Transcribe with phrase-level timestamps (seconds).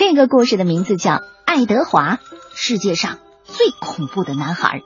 [0.00, 1.10] 这个故事的名字叫
[1.44, 2.14] 《爱德华》，
[2.54, 4.80] 世界上最恐怖的男孩。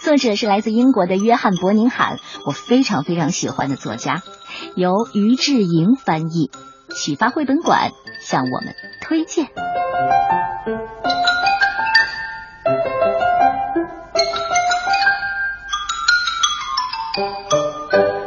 [0.00, 4.22] 作者是来自英国的约翰·伯宁罕，我非常非常喜欢的作家，
[4.74, 6.50] 由于志莹翻译，
[6.92, 9.46] 启发绘本馆向我们推荐。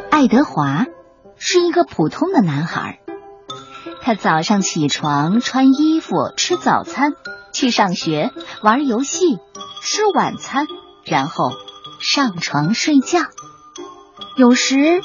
[0.10, 0.86] 爱德华
[1.36, 3.02] 是一个普通的男孩。
[4.08, 7.12] 他早上起床，穿衣服，吃早餐，
[7.52, 9.38] 去上学，玩游戏，
[9.82, 10.66] 吃晚餐，
[11.04, 11.52] 然后
[12.00, 13.20] 上床睡觉。
[14.38, 15.02] 有时，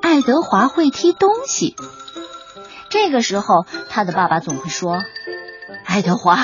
[0.00, 1.74] 爱德华会踢东西。
[2.90, 4.98] 这个时候，他的爸爸总会说
[5.84, 6.38] ：“爱德华，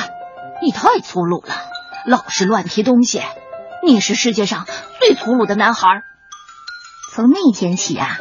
[0.65, 1.55] 你太粗鲁了，
[2.07, 3.23] 老是乱踢东西，
[3.87, 4.67] 你是世界上
[4.99, 6.03] 最粗鲁的男孩。”
[7.15, 8.19] 从那天起啊。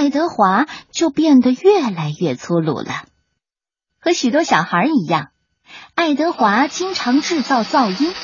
[0.00, 3.04] 爱德华就变得越来越粗鲁了，
[4.00, 5.28] 和许多小孩一样，
[5.94, 8.14] 爱德华经常制造噪音。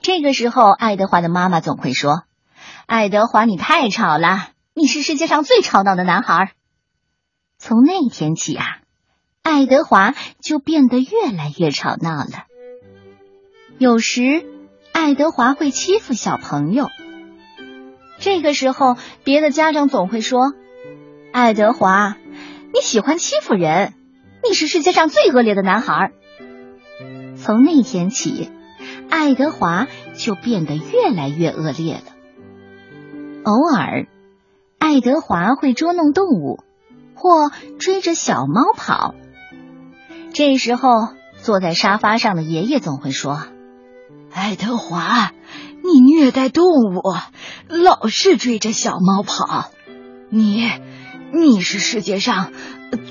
[0.00, 2.22] 这个时候，爱德华的妈妈总会说
[2.88, 6.52] ：“爱德华，你太吵了，你是世界上最吵闹的男孩。”
[7.60, 8.78] 从那天起啊，
[9.42, 12.46] 爱德华就变得越来越吵闹了。
[13.76, 14.46] 有时，
[14.92, 16.88] 爱德华会欺负小朋友。
[18.18, 20.54] 这个时候，别的家长总会说。
[21.40, 22.16] 爱德华，
[22.74, 23.94] 你喜欢欺负人，
[24.42, 26.10] 你是世界上最恶劣的男孩。
[27.36, 28.50] 从那天起，
[29.08, 32.02] 爱德华就变得越来越恶劣了。
[33.44, 34.08] 偶尔，
[34.80, 36.58] 爱德华会捉弄动物，
[37.14, 39.14] 或追着小猫跑。
[40.32, 40.90] 这时候，
[41.40, 43.44] 坐在沙发上的爷爷总会说
[44.34, 45.30] ：“爱德华，
[45.84, 47.00] 你虐待动物，
[47.68, 49.70] 老是追着小猫跑，
[50.30, 50.68] 你。”
[51.32, 52.52] 你是世界上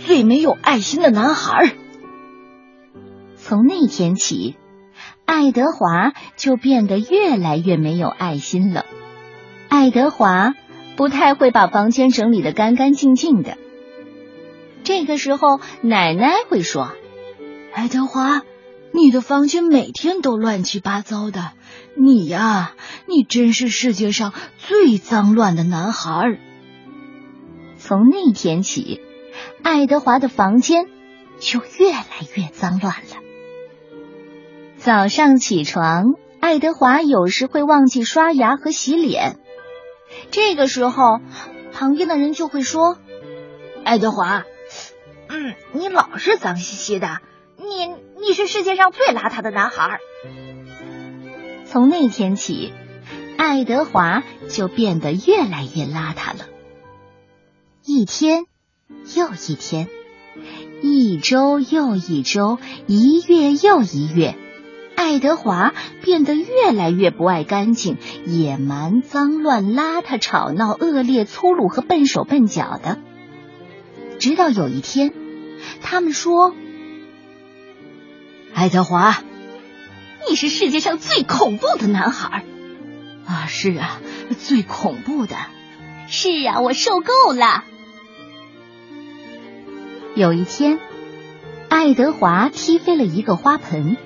[0.05, 1.71] 最没有爱心的男孩。
[3.35, 4.55] 从那天起，
[5.25, 8.85] 爱德华就变得越来越没有爱心了。
[9.69, 10.53] 爱德华
[10.95, 13.57] 不太会把房间整理的干干净净的。
[14.83, 16.93] 这个时候，奶奶会说
[17.73, 18.41] ：“爱德华，
[18.93, 21.51] 你的房间每天都乱七八糟的，
[21.95, 22.73] 你呀，
[23.05, 26.39] 你真是世界上最脏乱的男孩。”
[27.87, 28.99] 从那天起，
[29.63, 30.87] 爱德华的房间
[31.39, 32.03] 就越来
[32.35, 33.15] 越脏乱了。
[34.75, 39.39] 早上起床，爱德华有时会忘记刷牙和洗脸。
[40.31, 41.21] 这个时候，
[41.71, 42.97] 旁边的人就会说
[43.85, 44.43] ：“爱德华，
[45.29, 47.19] 嗯，你老是脏兮兮的，
[47.55, 47.87] 你
[48.19, 49.99] 你是世界上最邋遢的男孩。”
[51.63, 52.73] 从那天起，
[53.37, 56.47] 爱德华就变得越来越邋遢了。
[57.89, 58.47] 一天
[59.15, 59.87] 又一天，
[60.81, 64.35] 一周又一周，一月又一月，
[64.97, 72.99] 爱德华变得越来越不爱干净、野蛮、脏乱、邋遢、吵闹、恶劣、粗鲁和笨手笨脚的。
[74.19, 75.13] 直到有一天，
[75.81, 76.53] 他们说
[78.53, 79.23] ：“爱德华，
[80.29, 82.43] 你是世界上最恐怖的男孩。”
[83.25, 84.01] 啊，是啊，
[84.37, 85.37] 最恐怖的。
[86.09, 87.63] 是啊，我受够了。
[90.17, 90.79] 有一天，
[91.69, 93.97] 爱德华踢飞了一个花盆，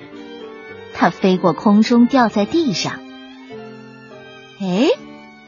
[0.92, 3.00] 它飞过空中，掉在地上。
[4.60, 4.88] 哎，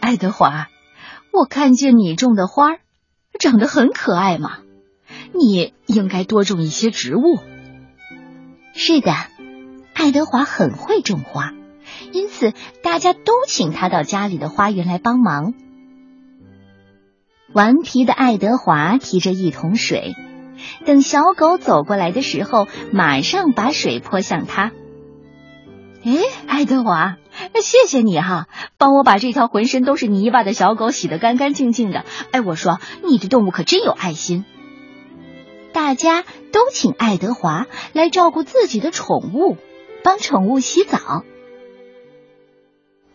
[0.01, 0.69] 爱德华，
[1.35, 2.79] 我看见你种的花
[3.39, 4.61] 长得很可爱嘛，
[5.35, 7.21] 你应该多种一些植物。
[8.73, 9.13] 是的，
[9.93, 11.53] 爱德华很会种花，
[12.11, 15.53] 因此大家都请他到家里的花园来帮忙。
[17.53, 20.15] 顽皮的爱德华提着一桶水。
[20.85, 24.73] 等小狗走过来的时候，马上把水泼向它。
[26.05, 27.17] 哎，爱德华，
[27.63, 32.05] 谢谢你哈，帮我把这条浑身都是泥巴的小狗洗得干干净净的。
[32.31, 34.45] 哎，我说，你这动物可真有爱心。
[35.73, 36.23] 大家
[36.53, 39.57] 都请爱德华来照顾自己的宠物，
[40.03, 41.25] 帮宠物洗澡。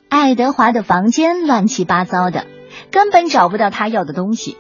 [0.10, 2.48] 爱德华的房间乱七八糟的，
[2.90, 4.58] 根本找不到他要的东西。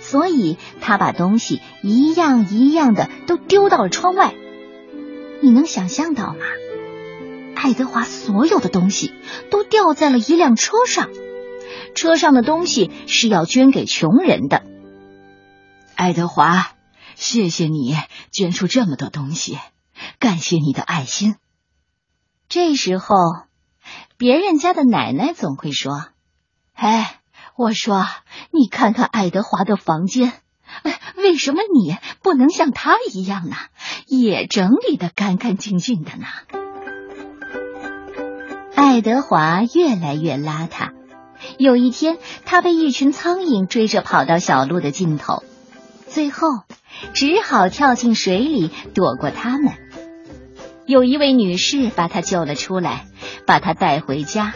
[0.00, 4.34] 所以他把东西一样一样的都丢到了窗外。
[5.42, 6.40] 你能想象到吗？
[7.54, 9.14] 爱德华所有的东西
[9.50, 11.08] 都掉在了一辆车上，
[11.94, 14.62] 车上的东西是要捐给穷人的。
[15.94, 16.72] 爱德华，
[17.14, 17.96] 谢谢你
[18.30, 19.58] 捐出这么多东西，
[20.18, 21.36] 感谢你的爱心。
[22.48, 23.14] 这时候，
[24.16, 26.06] 别人家的奶奶总会说
[26.74, 27.15] ：“哎。”
[27.56, 28.06] 我说
[28.52, 30.32] ：“你看看爱德华的房间，
[31.16, 33.56] 为什么你不能像他一样呢？
[34.06, 36.26] 也整理得干干净净的呢。
[38.74, 40.90] 爱德华越来越邋遢。
[41.58, 45.42] 有一天，他被一群苍蝇追着跑到小路的尽头，
[46.08, 46.48] 最后
[47.14, 49.72] 只好跳进水里躲过他们。
[50.86, 53.06] 有一位女士把他救了出来，
[53.46, 54.54] 把他带回家，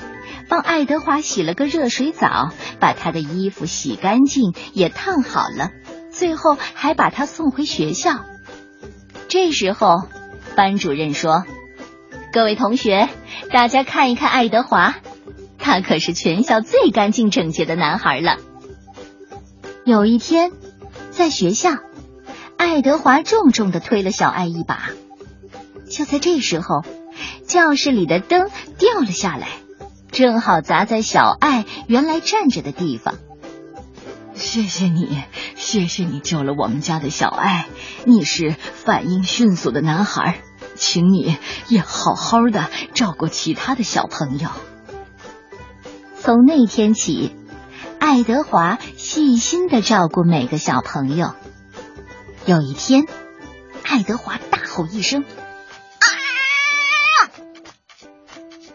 [0.51, 2.51] 帮爱德华洗了个热水澡，
[2.81, 5.71] 把他的衣服洗干净也烫好了，
[6.11, 8.25] 最后还把他送回学校。
[9.29, 10.09] 这时候，
[10.57, 11.45] 班主任说
[12.35, 13.09] ：“各位同学，
[13.53, 14.97] 大家看一看爱德华。”
[15.63, 18.39] 他可是全校最干净整洁的男孩了。
[19.85, 20.51] 有一天，
[21.11, 21.71] 在学校，
[22.57, 24.91] 爱德华重重的推了小爱一把。
[25.89, 26.83] 就在这时候，
[27.47, 28.49] 教室里的灯
[28.79, 29.49] 掉了下来，
[30.11, 33.15] 正好砸在小爱原来站着的地方。
[34.35, 35.23] 谢谢你，
[35.55, 37.67] 谢谢你救了我们家的小爱。
[38.05, 40.41] 你是反应迅速的男孩，
[40.77, 41.37] 请你
[41.69, 44.49] 也好好的照顾其他的小朋友。
[46.19, 47.37] 从那天起，
[47.99, 51.35] 爱德华细心的照顾每个小朋友。
[52.47, 53.05] 有一天，
[53.85, 55.25] 爱德华大吼一声：“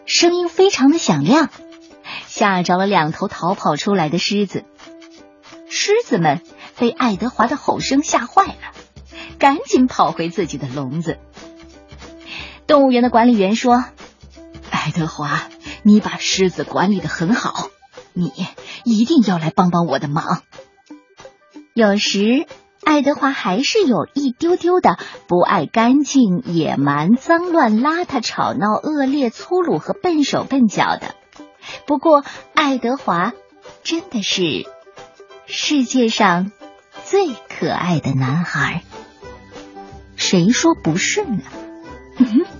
[0.06, 1.50] 声音非常的响亮，
[2.26, 4.64] 吓着了两头逃跑出来的狮子。
[5.68, 6.40] 狮子们
[6.78, 8.54] 被爱德华的吼声吓坏了，
[9.38, 11.18] 赶紧跑回自己的笼子。
[12.66, 13.84] 动物园的管理员说
[14.70, 15.48] ：“爱德华。”
[15.82, 17.68] 你把狮子管理的很好，
[18.12, 18.32] 你
[18.82, 20.42] 一定要来帮帮我的忙。
[21.74, 22.46] 有时，
[22.86, 24.96] 爱德华还是有一丢丢的
[25.26, 31.16] 不爱干净、野蛮、脏乱、邋遢、吵闹、恶劣、粗鲁和笨手笨脚的。
[31.88, 32.22] 不过，
[32.54, 33.32] 爱德华
[33.82, 34.66] 真的是
[35.46, 36.52] 世界上
[37.04, 38.84] 最可爱的男孩，
[40.14, 41.40] 谁说不是呢？
[42.18, 42.46] 嗯